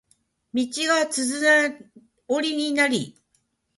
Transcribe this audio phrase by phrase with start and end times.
[0.51, 1.75] 道がつづら
[2.27, 3.21] 折りになり